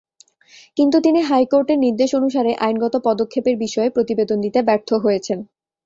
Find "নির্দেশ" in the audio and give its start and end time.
1.79-2.09